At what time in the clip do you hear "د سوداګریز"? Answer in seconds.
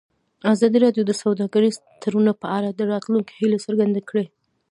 1.07-1.75